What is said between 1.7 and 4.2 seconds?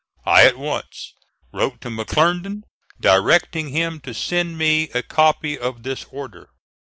to McClernand, directing him to